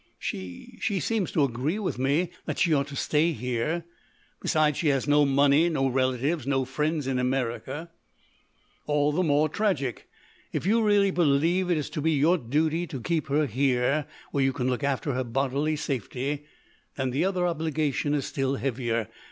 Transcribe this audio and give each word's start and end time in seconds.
"She—she 0.17 0.99
seems 0.99 1.31
to 1.31 1.43
agree 1.43 1.77
with 1.77 1.99
me 1.99 2.31
that 2.47 2.57
she 2.57 2.73
ought 2.73 2.87
to 2.87 2.95
stay 2.95 3.33
here.... 3.33 3.85
Besides, 4.41 4.77
she 4.79 4.87
has 4.87 5.07
no 5.07 5.27
money, 5.27 5.69
no 5.69 5.85
relatives, 5.85 6.47
no 6.47 6.65
friends 6.65 7.05
in 7.05 7.19
America——" 7.19 7.89
"All 8.87 9.11
the 9.11 9.21
more 9.21 9.47
tragic. 9.47 10.09
If 10.51 10.65
you 10.65 10.81
really 10.83 11.11
believe 11.11 11.69
it 11.69 11.83
to 11.83 12.01
be 12.01 12.13
your 12.13 12.39
duty 12.39 12.87
to 12.87 12.99
keep 12.99 13.27
her 13.27 13.45
here 13.45 14.07
where 14.31 14.43
you 14.43 14.53
can 14.53 14.69
look 14.71 14.83
after 14.83 15.13
her 15.13 15.23
bodily 15.23 15.75
safety, 15.75 16.45
then 16.95 17.11
the 17.11 17.23
other 17.23 17.45
obligation 17.45 18.15
is 18.15 18.25
still 18.25 18.55
heavier. 18.55 19.07